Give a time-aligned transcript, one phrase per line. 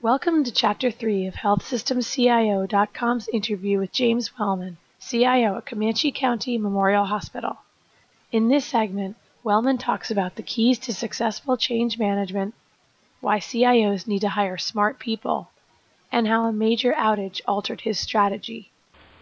[0.00, 7.06] Welcome to Chapter 3 of HealthSystemCIO.com's interview with James Wellman, CIO at Comanche County Memorial
[7.06, 7.58] Hospital.
[8.30, 12.54] In this segment, Wellman talks about the keys to successful change management,
[13.20, 15.50] why CIOs need to hire smart people,
[16.12, 18.70] and how a major outage altered his strategy.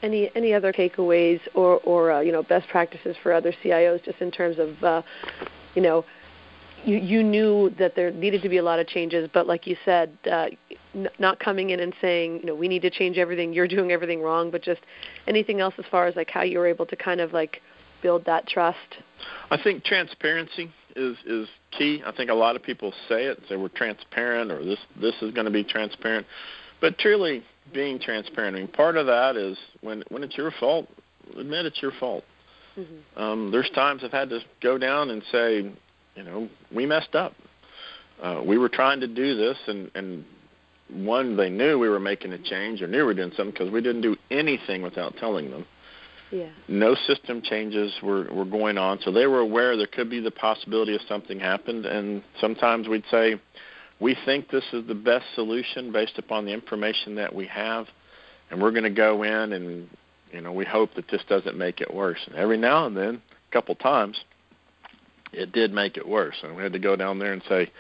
[0.03, 4.21] Any any other takeaways or or uh, you know best practices for other CIOs just
[4.21, 5.01] in terms of uh,
[5.75, 6.05] you know
[6.85, 9.77] you, you knew that there needed to be a lot of changes, but like you
[9.85, 10.47] said, uh,
[10.95, 13.53] n- not coming in and saying, you know, we need to change everything.
[13.53, 14.81] You're doing everything wrong, but just
[15.27, 17.61] anything else as far as like how you were able to kind of like
[18.03, 18.79] build that trust.
[19.51, 22.03] I think transparency is is key.
[22.05, 25.33] I think a lot of people say it, say we're transparent or this this is
[25.33, 26.27] going to be transparent,
[26.81, 28.57] but truly being transparent.
[28.57, 30.89] I mean, part of that is when when it's your fault,
[31.39, 32.25] admit it's your fault.
[32.79, 33.23] Mm-hmm.
[33.23, 35.73] Um, there's times I've had to go down and say,
[36.17, 37.35] you know, we messed up.
[38.23, 40.25] Uh, we were trying to do this, and and
[40.89, 43.71] one, they knew we were making a change or knew we were doing something because
[43.71, 45.67] we didn't do anything without telling them.
[46.31, 46.51] Yeah.
[46.69, 50.31] No system changes were were going on, so they were aware there could be the
[50.31, 51.87] possibility of something happened.
[51.87, 53.41] And sometimes we'd say,
[54.01, 57.87] we think this is the best solution based upon the information that we have,
[58.51, 59.89] and we're going to go in and
[60.33, 62.21] you know we hope that this doesn't make it worse.
[62.27, 64.19] And every now and then, a couple times,
[65.33, 66.37] it did make it worse.
[66.43, 67.71] And we had to go down there and say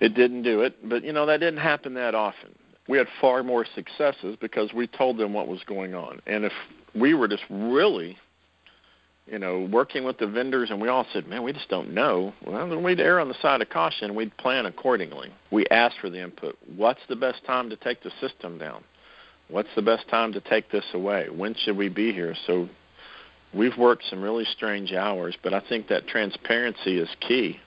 [0.00, 0.88] it didn't do it.
[0.88, 2.54] But you know that didn't happen that often.
[2.88, 6.20] We had far more successes because we told them what was going on.
[6.26, 6.52] And if
[6.94, 8.18] we were just really,
[9.26, 12.34] you know, working with the vendors and we all said, man, we just don't know,
[12.46, 14.08] well, then we'd err on the side of caution.
[14.08, 15.32] and We'd plan accordingly.
[15.50, 16.58] We asked for the input.
[16.76, 18.84] What's the best time to take the system down?
[19.48, 21.28] What's the best time to take this away?
[21.30, 22.34] When should we be here?
[22.46, 22.68] So
[23.54, 27.58] we've worked some really strange hours, but I think that transparency is key.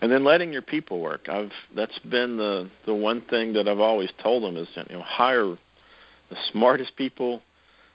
[0.00, 1.28] And then letting your people work.
[1.28, 5.02] I've that's been the the one thing that I've always told them is you know
[5.02, 5.56] hire
[6.28, 7.40] the smartest people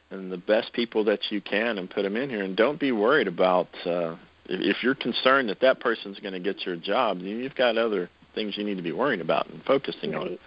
[0.09, 2.91] and the best people that you can and put them in here and don't be
[2.91, 7.19] worried about uh if, if you're concerned that that person's going to get your job,
[7.19, 10.21] you've got other things you need to be worrying about and focusing right.
[10.23, 10.37] on.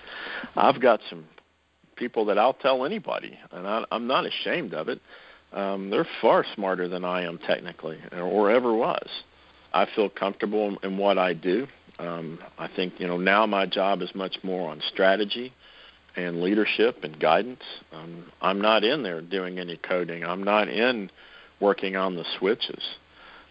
[0.56, 1.25] I've got some
[1.96, 5.00] people that I'll tell anybody, and I, I'm not ashamed of it
[5.54, 9.09] um, they're far smarter than I am technically, or ever was.
[9.72, 11.66] I feel comfortable in, what I do.
[11.98, 15.53] Um, I think you know now my job is much more on strategy
[16.16, 17.62] and leadership and guidance.
[17.93, 20.25] Um, I'm not in there doing any coding.
[20.25, 21.10] I'm not in
[21.60, 22.82] working on the switches.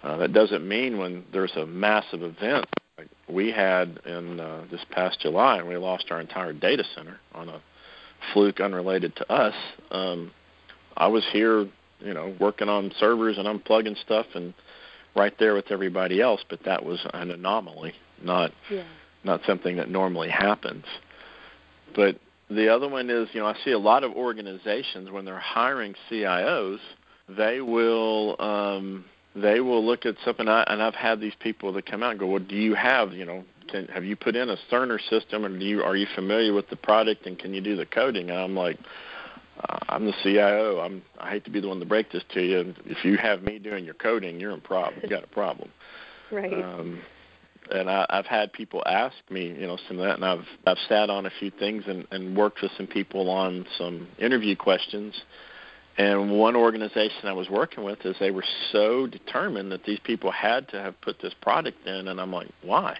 [0.02, 2.66] Uh, that doesn't mean when there's a massive event
[2.97, 7.19] like we had in uh, this past July and we lost our entire data center
[7.34, 7.62] on a
[8.34, 9.56] fluke unrelated to us.
[9.92, 10.31] Um,
[10.96, 11.68] I was here
[12.03, 14.53] you know, working on servers and unplugging stuff and
[15.16, 16.41] right there with everybody else.
[16.50, 18.84] But that was an anomaly, not yeah.
[19.24, 20.86] not something that normally happens.
[21.96, 22.18] But
[22.50, 25.96] the other one is, you know, I see a lot of organizations when they're hiring
[26.09, 26.80] CIOs,
[27.30, 29.06] they will um,
[29.36, 30.47] they will look at something.
[30.47, 33.13] I, and I've had these people that come out and go, "Well, do you have,
[33.13, 36.08] you know, can, have you put in a Cerner system, and do you are you
[36.16, 38.78] familiar with the product, and can you do the coding?" And I'm like,
[39.59, 40.80] uh, I'm the CIO.
[40.80, 42.74] I'm I hate to be the one to break this to you.
[42.86, 45.00] If you have me doing your coding, you're in problem.
[45.03, 45.69] You got a problem.
[46.31, 46.53] right.
[46.53, 47.02] Um,
[47.72, 50.78] and I, I've had people ask me, you know, some of that, and I've I've
[50.90, 55.13] sat on a few things and, and worked with some people on some interview questions.
[55.96, 60.31] And one organization I was working with is they were so determined that these people
[60.31, 62.97] had to have put this product in, and I'm like, why?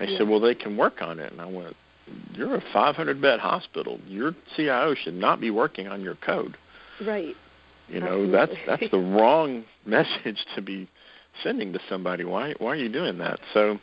[0.00, 0.18] They yeah.
[0.18, 1.76] said, well, they can work on it, and I went,
[2.34, 3.98] you're a 500 bed hospital.
[4.06, 6.56] Your CIO should not be working on your code.
[7.04, 7.34] Right.
[7.88, 10.88] You know that's that's the wrong message to be
[11.42, 12.24] sending to somebody.
[12.24, 13.40] Why why are you doing that?
[13.52, 13.78] So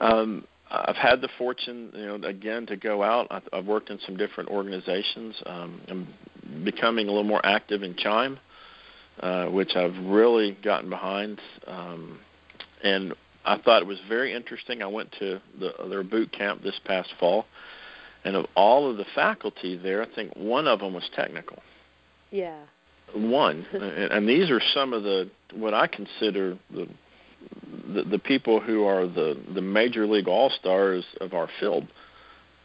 [0.00, 3.28] um, I've had the fortune, you know, again to go out.
[3.30, 5.36] I've, I've worked in some different organizations.
[5.46, 8.38] Um, I'm becoming a little more active in CHIME,
[9.20, 11.40] uh, which I've really gotten behind.
[11.66, 12.18] Um,
[12.82, 14.82] and I thought it was very interesting.
[14.82, 17.46] I went to the, their boot camp this past fall,
[18.24, 21.62] and of all of the faculty there, I think one of them was technical.
[22.30, 22.60] Yeah.
[23.14, 26.88] One, and, and these are some of the what I consider the
[27.92, 31.86] the, the people who are the the major league all stars of our field.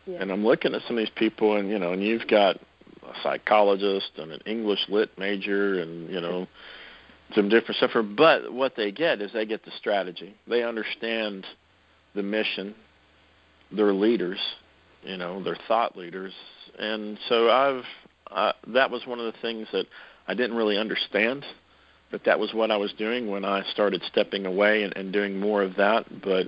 [0.06, 0.22] Yeah.
[0.22, 3.14] And I'm looking at some of these people, and you know, and you've got a
[3.22, 6.48] psychologist and an English lit major, and you know
[7.36, 7.92] some different stuff.
[8.16, 10.36] But what they get is they get the strategy.
[10.48, 11.46] They understand
[12.16, 12.76] the mission.
[13.72, 14.40] They're leaders,
[15.04, 16.34] you know, they're thought leaders,
[16.80, 17.84] and so I've
[18.32, 19.86] uh, that was one of the things that
[20.28, 21.46] I didn't really understand.
[22.12, 25.40] But that was what I was doing when I started stepping away and, and doing
[25.40, 26.06] more of that.
[26.24, 26.48] But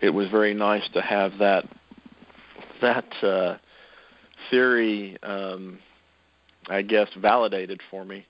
[0.00, 1.64] it was very nice to have that
[2.80, 3.56] that uh,
[4.48, 5.80] theory, um,
[6.68, 8.24] I guess, validated for me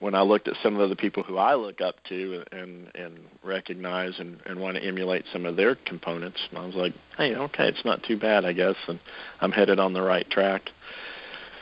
[0.00, 3.18] when I looked at some of the people who I look up to and and
[3.42, 6.38] recognize and, and want to emulate some of their components.
[6.50, 9.00] And I was like, hey, okay, it's not too bad, I guess, and
[9.40, 10.70] I'm headed on the right track.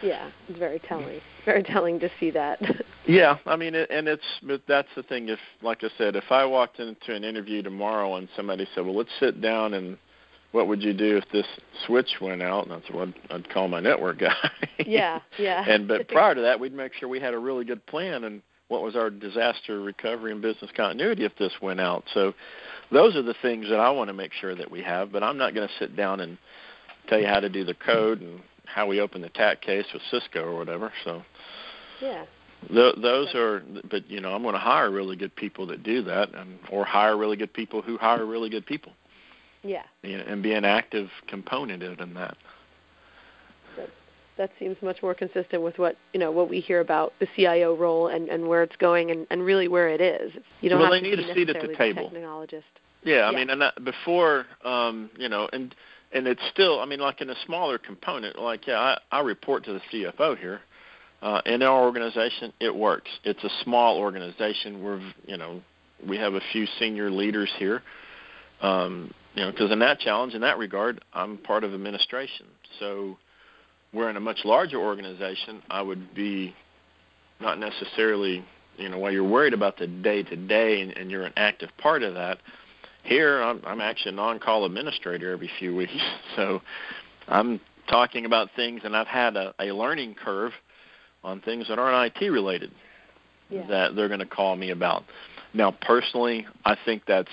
[0.03, 1.21] Yeah, it's very telling.
[1.45, 2.61] Very telling to see that.
[3.07, 5.29] yeah, I mean, it, and it's but that's the thing.
[5.29, 8.97] If, like I said, if I walked into an interview tomorrow and somebody said, "Well,
[8.97, 9.97] let's sit down and
[10.57, 11.47] what would you do if this
[11.87, 14.35] switch went out?" And that's what I'd call my network guy.
[14.87, 15.65] yeah, yeah.
[15.69, 18.43] and but prior to that, we'd make sure we had a really good plan and
[18.69, 22.05] what was our disaster recovery and business continuity if this went out.
[22.13, 22.35] So
[22.91, 25.13] those are the things that I want to make sure that we have.
[25.13, 26.39] But I'm not going to sit down and
[27.09, 30.03] tell you how to do the code and how we open the TAC case with
[30.11, 30.93] Cisco or whatever.
[31.05, 31.23] So
[32.01, 32.25] yeah.
[32.69, 36.03] Th- those are, but you know, I'm going to hire really good people that do
[36.05, 38.93] that, and or hire really good people who hire really good people.
[39.67, 39.83] Yeah.
[40.03, 42.37] You know, and be an active component in that.
[43.77, 43.91] That,
[44.39, 47.77] that seems much more consistent with what you know what we hear about the CIO
[47.77, 50.33] role and and where it's going and and really where it is.
[50.61, 52.11] You don't well, have they to need be a seat at the table.
[52.11, 52.63] Technologist.
[53.03, 53.39] Yeah, I yeah.
[53.39, 55.75] mean, and that, before, um, you know, and
[56.13, 59.65] and it's still, I mean, like in a smaller component, like yeah, I, I report
[59.65, 60.61] to the CFO here.
[61.23, 63.11] Uh, in our organization, it works.
[63.25, 64.83] It's a small organization.
[64.83, 65.63] We're, you know,
[66.07, 67.83] we have a few senior leaders here.
[68.61, 72.47] Um, you know, because in that challenge, in that regard, I'm part of administration.
[72.81, 73.17] So,
[73.93, 75.63] we're in a much larger organization.
[75.71, 76.55] I would be
[77.41, 78.45] not necessarily,
[78.77, 82.03] you know, while you're worried about the day to day and you're an active part
[82.03, 82.39] of that
[83.07, 85.93] here, I'm, I'm actually an on-call administrator every few weeks,
[86.37, 86.61] so
[87.29, 90.53] I'm talking about things, and I've had a, a learning curve
[91.23, 92.73] on things that aren't IT related
[93.49, 93.67] yeah.
[93.69, 95.05] that they're going to call me about.
[95.55, 97.31] Now, personally, I think that's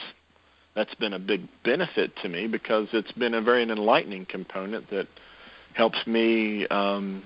[0.76, 5.08] that's been a big benefit to me because it's been a very enlightening component that
[5.74, 7.24] helps me, um,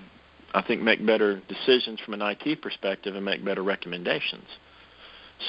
[0.54, 4.46] I think, make better decisions from an IT perspective and make better recommendations.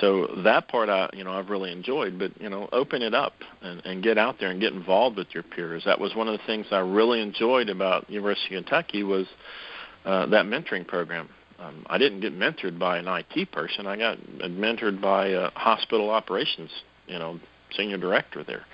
[0.02, 2.20] So that part, I you know, I've really enjoyed.
[2.20, 5.28] But you know, open it up and, and get out there and get involved with
[5.34, 5.84] your peers.
[5.86, 9.26] That was one of the things I really enjoyed about University of Kentucky was
[10.06, 11.30] uh, that mentoring program.
[11.58, 13.86] Um, I didn't get mentored by an IT person.
[13.86, 16.70] I got mentored by a hospital operations,
[17.08, 17.40] you know,
[17.76, 18.66] senior director there.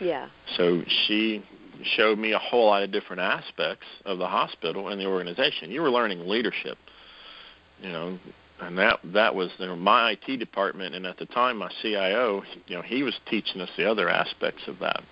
[0.00, 0.28] Yeah.
[0.56, 1.44] So she
[1.96, 5.70] showed me a whole lot of different aspects of the hospital and the organization.
[5.70, 6.78] You were learning leadership,
[7.80, 8.18] you know,
[8.60, 12.42] and that that was you know, my IT department, and at the time my CIO,
[12.66, 15.02] you know, he was teaching us the other aspects of that.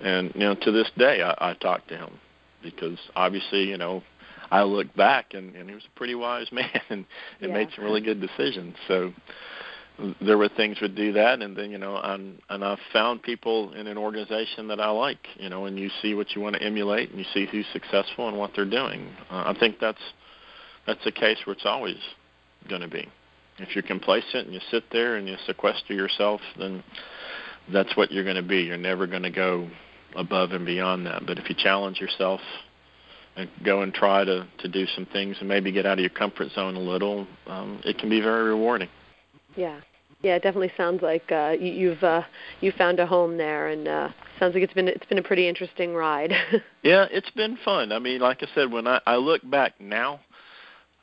[0.00, 2.18] And you know, to this day, I, I talk to him
[2.62, 4.02] because obviously, you know,
[4.50, 7.04] I look back and, and he was a pretty wise man and,
[7.40, 7.54] and yeah.
[7.54, 8.76] made some really good decisions.
[8.86, 9.12] So
[10.20, 13.72] there were things would do that, and then you know, and and I've found people
[13.74, 16.62] in an organization that I like, you know, and you see what you want to
[16.62, 19.10] emulate, and you see who's successful and what they're doing.
[19.30, 20.00] Uh, I think that's
[20.86, 21.96] that's a case where it's always
[22.68, 23.08] going to be.
[23.58, 26.84] If you're complacent and you sit there and you sequester yourself, then
[27.72, 28.62] that's what you're going to be.
[28.62, 29.68] You're never going to go
[30.14, 31.26] above and beyond that.
[31.26, 32.40] But if you challenge yourself
[33.36, 36.10] and go and try to to do some things and maybe get out of your
[36.10, 38.88] comfort zone a little, um, it can be very rewarding.
[39.56, 39.80] Yeah,
[40.22, 42.22] yeah, it definitely sounds like uh, you, you've uh,
[42.60, 45.48] you found a home there, and uh, sounds like it's been it's been a pretty
[45.48, 46.32] interesting ride.
[46.82, 47.92] yeah, it's been fun.
[47.92, 50.20] I mean, like I said, when I, I look back now,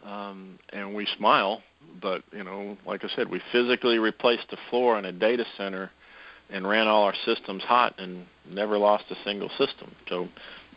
[0.03, 1.61] um, and we smile,
[2.01, 5.91] but you know, like I said, we physically replaced the floor in a data center
[6.49, 9.95] and ran all our systems hot and never lost a single system.
[10.09, 10.27] So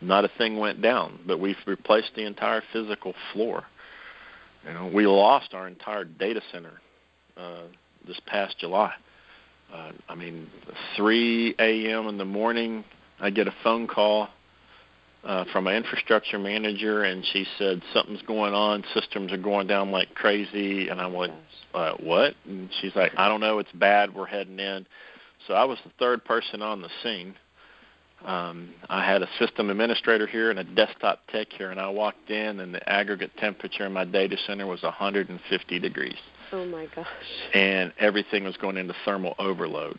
[0.01, 3.65] not a thing went down, but we've replaced the entire physical floor.
[4.65, 6.81] You know, we lost our entire data center
[7.37, 7.65] uh,
[8.09, 8.93] this past July.
[9.73, 10.49] Uh, I mean,
[10.97, 12.09] 3 a.m.
[12.09, 12.85] in the morning,
[13.21, 14.29] I get a phone call
[15.25, 18.83] uh, from my infrastructure manager, and she said something's going on.
[18.95, 21.35] Systems are going down like crazy, and I went,
[21.75, 23.59] uh, "What?" And she's like, "I don't know.
[23.59, 24.15] It's bad.
[24.15, 24.87] We're heading in."
[25.47, 27.35] So I was the third person on the scene.
[28.25, 32.31] Um, I had a system administrator here and a desktop tech here, and I walked
[32.31, 36.17] in, and the aggregate temperature in my data center was 150 degrees.
[36.53, 37.07] Oh my gosh!
[37.55, 39.99] And everything was going into thermal overload.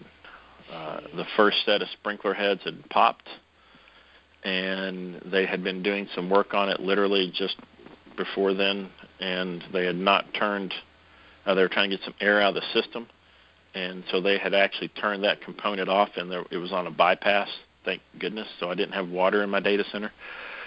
[0.72, 3.28] Uh, the first set of sprinkler heads had popped,
[4.44, 7.56] and they had been doing some work on it literally just
[8.18, 8.90] before then,
[9.20, 10.74] and they had not turned.
[11.46, 13.08] Uh, they were trying to get some air out of the system,
[13.74, 16.92] and so they had actually turned that component off, and there, it was on a
[16.92, 17.50] bypass
[17.86, 18.48] thank goodness.
[18.60, 20.12] So I didn't have water in my data center.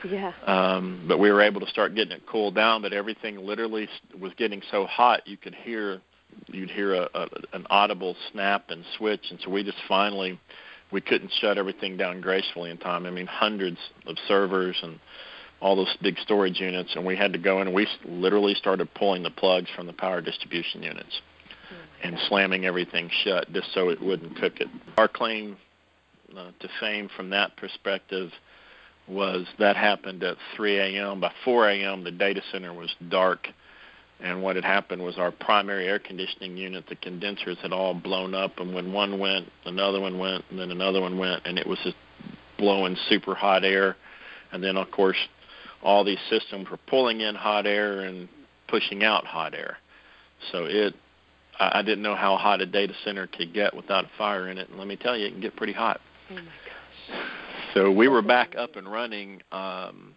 [0.04, 0.32] Yeah.
[0.46, 2.82] Um, but we were able to start getting it cooled down.
[2.82, 6.00] But everything literally was getting so hot you could hear
[6.46, 9.26] you'd hear a, a, an audible snap and switch.
[9.30, 10.38] And so we just finally
[10.90, 13.06] we couldn't shut everything down gracefully in time.
[13.06, 14.98] I mean, hundreds of servers and
[15.60, 18.92] all those big storage units, and we had to go in and we literally started
[18.94, 21.20] pulling the plugs from the power distribution units
[21.70, 22.24] oh and God.
[22.28, 24.68] slamming everything shut just so it wouldn't cook it.
[24.98, 25.56] Our claim
[26.36, 28.30] uh, to fame from that perspective
[29.08, 31.20] was that happened at 3 a.m.
[31.20, 33.48] By 4 a.m., the data center was dark
[34.22, 38.34] and what had happened was our primary air conditioning unit, the condensers had all blown
[38.34, 41.66] up, and when one went, another one went, and then another one went, and it
[41.66, 41.96] was just
[42.56, 43.96] blowing super hot air.
[44.52, 45.16] And then, of course,
[45.82, 48.28] all these systems were pulling in hot air and
[48.68, 49.78] pushing out hot air.
[50.52, 50.94] So it,
[51.58, 54.58] I, I didn't know how hot a data center could get without a fire in
[54.58, 56.00] it, and let me tell you, it can get pretty hot.
[56.30, 57.18] Oh my gosh.
[57.74, 59.40] So we were back up and running.
[59.50, 60.14] Um,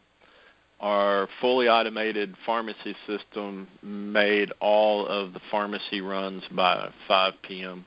[0.81, 7.85] our fully automated pharmacy system made all of the pharmacy runs by 5 p.m.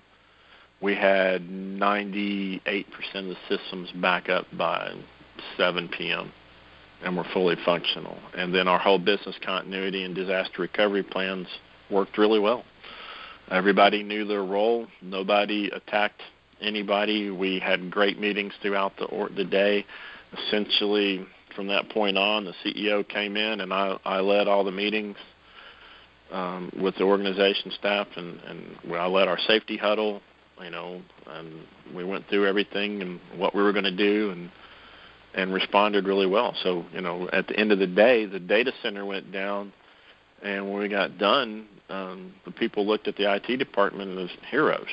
[0.80, 2.60] We had 98%
[3.14, 4.94] of the systems back up by
[5.58, 6.32] 7 p.m.
[7.04, 8.16] and were fully functional.
[8.34, 11.46] And then our whole business continuity and disaster recovery plans
[11.90, 12.64] worked really well.
[13.50, 14.86] Everybody knew their role.
[15.02, 16.22] Nobody attacked
[16.60, 17.30] anybody.
[17.30, 19.84] We had great meetings throughout the or- the day.
[20.46, 24.72] Essentially, from that point on, the CEO came in and I, I led all the
[24.72, 25.16] meetings
[26.30, 30.20] um, with the organization staff, and, and I led our safety huddle,
[30.62, 31.52] you know, and
[31.94, 34.50] we went through everything and what we were going to do, and
[35.34, 36.54] and responded really well.
[36.62, 39.72] So, you know, at the end of the day, the data center went down,
[40.42, 44.88] and when we got done, um, the people looked at the IT department as heroes.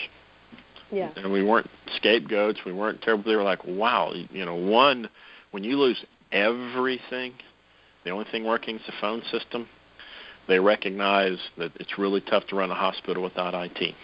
[0.92, 1.12] Yeah.
[1.16, 2.60] And we weren't scapegoats.
[2.66, 3.24] We weren't terrible.
[3.24, 5.10] They were like, wow, you know, one,
[5.52, 7.34] when you lose everything.
[8.04, 9.68] The only thing working is the phone system.
[10.48, 13.96] They recognize that it's really tough to run a hospital without IT.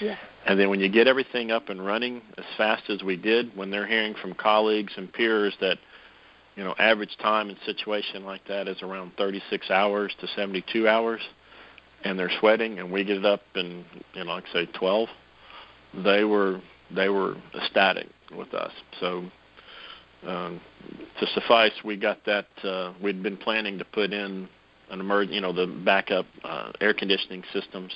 [0.00, 0.16] Yeah.
[0.46, 3.70] And then when you get everything up and running as fast as we did, when
[3.70, 5.78] they're hearing from colleagues and peers that,
[6.54, 10.86] you know, average time in a situation like that is around 36 hours to 72
[10.86, 11.20] hours,
[12.04, 13.84] and they're sweating, and we get it up in,
[14.14, 15.08] you know, like say 12,
[16.04, 16.60] they were
[16.94, 18.72] they were ecstatic with us.
[19.00, 19.24] So
[20.26, 20.60] um,
[21.20, 22.46] to suffice, we got that.
[22.62, 24.48] Uh, we'd been planning to put in
[24.90, 27.92] an emerg, you know, the backup uh, air conditioning systems.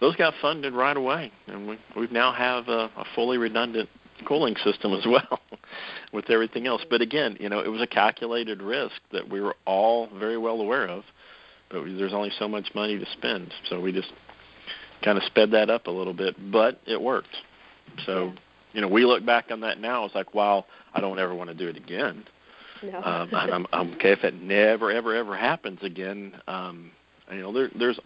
[0.00, 3.88] Those got funded right away, and we we now have a, a fully redundant
[4.26, 5.40] cooling system as well,
[6.12, 6.82] with everything else.
[6.88, 10.60] But again, you know, it was a calculated risk that we were all very well
[10.60, 11.04] aware of,
[11.70, 14.12] but there's only so much money to spend, so we just
[15.02, 17.36] kind of sped that up a little bit, but it worked.
[18.06, 18.26] So.
[18.26, 18.40] Yeah
[18.72, 20.04] you know, we look back on that now.
[20.04, 20.64] It's like, wow,
[20.94, 22.24] I don't ever want to do it again.
[22.82, 23.02] No.
[23.02, 26.34] um, and I'm, I'm okay if it never, ever, ever happens again.
[26.46, 26.92] Um,
[27.30, 27.98] you know, there, there's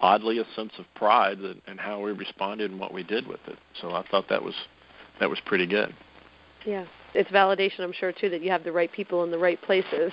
[0.00, 3.58] oddly a sense of pride in how we responded and what we did with it.
[3.80, 4.54] So I thought that was
[5.20, 5.94] that was pretty good.
[6.66, 9.60] Yeah, it's validation, I'm sure, too, that you have the right people in the right
[9.62, 10.12] places.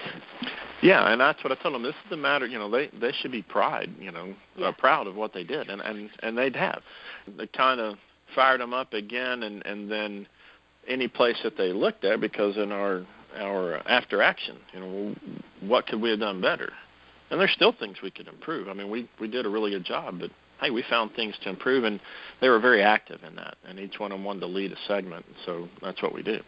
[0.82, 1.84] Yeah, and that's what I told them.
[1.84, 2.46] This is the matter.
[2.46, 3.90] You know, they they should be pride.
[4.00, 4.68] You know, yeah.
[4.68, 6.82] uh, proud of what they did, and and and they'd have.
[7.38, 7.98] They kind of
[8.36, 10.28] fired them up again, and and then
[10.88, 15.16] any place that they looked at because in our our after action, you know,
[15.62, 16.72] what could we have done better?
[17.30, 18.68] And there's still things we could improve.
[18.68, 20.30] I mean, we we did a really good job, but
[20.62, 22.00] hey, we found things to improve, and
[22.40, 23.58] they were very active in that.
[23.68, 26.40] And each one of them wanted to lead a segment, so that's what we do.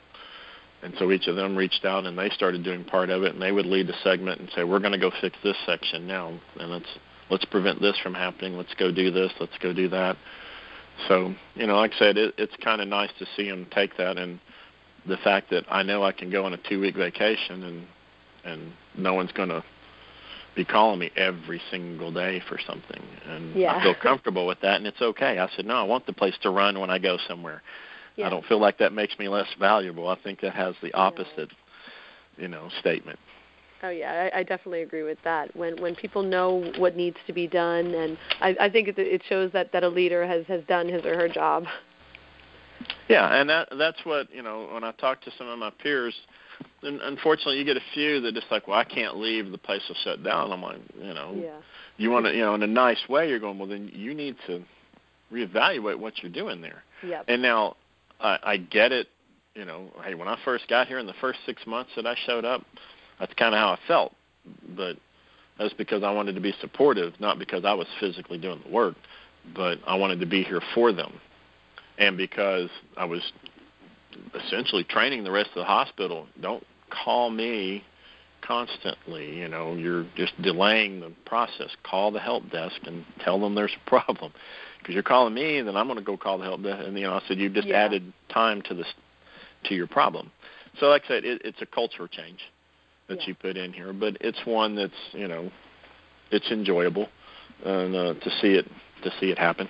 [0.82, 3.42] And so each of them reached out and they started doing part of it, and
[3.42, 6.40] they would lead the segment and say, "We're going to go fix this section now,
[6.60, 6.90] and let's
[7.30, 8.56] let's prevent this from happening.
[8.56, 9.32] Let's go do this.
[9.40, 10.16] Let's go do that."
[11.08, 13.98] So, you know, like I said, it, it's kind of nice to see them take
[13.98, 14.40] that and
[15.06, 17.88] the fact that I know I can go on a two week vacation and
[18.44, 19.64] and no one's going to
[20.56, 23.76] be calling me every single day for something and yeah.
[23.76, 25.40] I feel comfortable with that and it's okay.
[25.40, 27.62] I said, "No, I want the place to run when I go somewhere."
[28.20, 28.28] Yeah.
[28.28, 30.10] I don't feel like that makes me less valuable.
[30.10, 31.50] I think that has the opposite,
[32.38, 33.18] you know, statement.
[33.82, 35.56] Oh yeah, I, I definitely agree with that.
[35.56, 39.22] When when people know what needs to be done, and I, I think it, it
[39.30, 41.64] shows that that a leader has has done his or her job.
[43.08, 44.68] Yeah, and that that's what you know.
[44.74, 46.14] When I talk to some of my peers,
[46.84, 49.50] and unfortunately, you get a few that just like, well, I can't leave.
[49.50, 50.52] The place will shut down.
[50.52, 51.60] I'm like, you know, yeah.
[51.96, 53.30] you want to, you know, in a nice way.
[53.30, 54.62] You're going, well, then you need to
[55.32, 56.84] reevaluate what you're doing there.
[57.06, 57.26] Yep.
[57.28, 57.78] And now,
[58.20, 59.08] I, I get it.
[59.56, 62.16] You know, hey, when I first got here in the first six months that I
[62.26, 62.64] showed up,
[63.20, 64.14] that's kind of how I felt.
[64.76, 64.98] But
[65.58, 68.96] that's because I wanted to be supportive, not because I was physically doing the work,
[69.56, 71.20] but I wanted to be here for them.
[71.98, 73.22] And because I was
[74.34, 77.84] essentially training the rest of the hospital, don't call me
[78.42, 79.38] constantly.
[79.38, 81.70] You know, you're just delaying the process.
[81.84, 84.32] Call the help desk and tell them there's a problem.
[84.80, 86.84] Because you're calling me, then I'm going to go call the help desk.
[86.86, 87.84] And you know, I said you've just yeah.
[87.84, 88.88] added time to this
[89.66, 90.32] to your problem.
[90.80, 92.40] So, like I said, it, it's a culture change
[93.08, 93.28] that yeah.
[93.28, 95.52] you put in here, but it's one that's you know,
[96.32, 97.10] it's enjoyable,
[97.66, 98.66] and uh, to see it
[99.04, 99.68] to see it happen.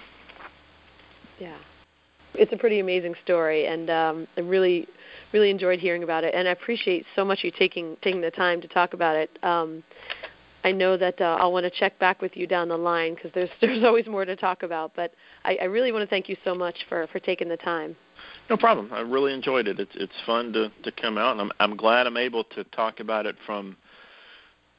[1.40, 1.58] Yeah,
[2.34, 4.88] it's a pretty amazing story, and um, I really
[5.34, 8.62] really enjoyed hearing about it, and I appreciate so much you taking taking the time
[8.62, 9.38] to talk about it.
[9.44, 9.84] Um,
[10.64, 13.32] I know that uh, I'll want to check back with you down the line because
[13.34, 14.92] there's there's always more to talk about.
[14.96, 15.14] But
[15.46, 17.96] I, I really want to thank you so much for for taking the time.
[18.50, 18.92] No problem.
[18.92, 19.80] I really enjoyed it.
[19.80, 23.00] It's it's fun to to come out, and I'm I'm glad I'm able to talk
[23.00, 23.78] about it from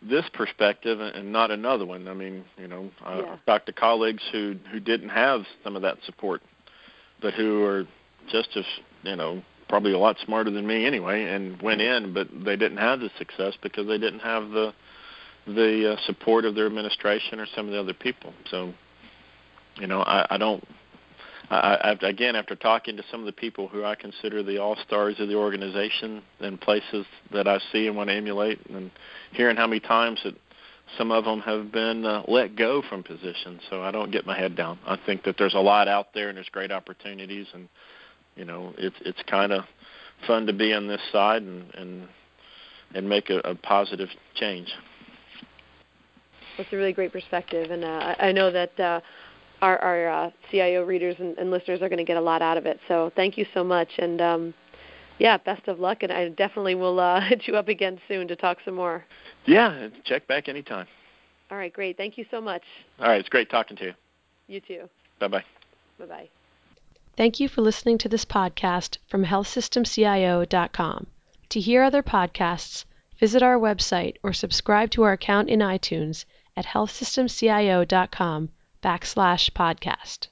[0.02, 2.08] this perspective and not another one.
[2.08, 3.32] I mean, you know, yeah.
[3.32, 6.42] I've talked to colleagues who who didn't have some of that support,
[7.20, 7.86] but who are
[8.30, 8.64] just as
[9.02, 12.78] you know probably a lot smarter than me anyway, and went in, but they didn't
[12.78, 14.72] have the success because they didn't have the
[15.46, 18.32] the uh, support of their administration or some of the other people.
[18.50, 18.74] So,
[19.76, 20.62] you know, I, I don't
[21.50, 24.76] I, I, again, after talking to some of the people who I consider the all
[24.86, 28.90] stars of the organization and places that I see and want to emulate, and
[29.32, 30.34] hearing how many times that
[30.98, 34.38] some of them have been uh, let go from positions, so I don't get my
[34.38, 34.78] head down.
[34.86, 37.68] I think that there's a lot out there and there's great opportunities, and
[38.36, 39.64] you know, it's it's kind of
[40.26, 42.08] fun to be on this side and and
[42.94, 44.68] and make a, a positive change.
[46.56, 48.78] That's a really great perspective, and uh, I know that.
[48.78, 49.00] Uh,
[49.62, 52.56] our, our uh, CIO readers and, and, listeners are going to get a lot out
[52.56, 52.80] of it.
[52.88, 54.54] So thank you so much, and um,
[55.20, 56.02] yeah, best of luck.
[56.02, 59.04] And I definitely will uh, hit you up again soon to talk some more.
[59.46, 60.86] Yeah, check back anytime.
[61.50, 61.96] All right, great.
[61.96, 62.62] Thank you so much.
[62.98, 63.94] All right, it's great talking to you.
[64.48, 64.88] You too.
[65.18, 65.44] Bye bye.
[65.98, 66.28] Bye bye.
[67.16, 71.06] Thank you for listening to this podcast from healthsystemcio.com.
[71.50, 72.84] To hear other podcasts,
[73.18, 76.24] visit our website or subscribe to our account in iTunes
[76.56, 78.50] at healthsystemcio.com
[78.82, 80.28] backslash podcast.